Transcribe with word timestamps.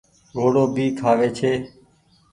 گھوڙو 0.35 0.63
ڀي 0.75 0.85
کآوي 0.99 1.29
ڇي۔ 1.37 1.53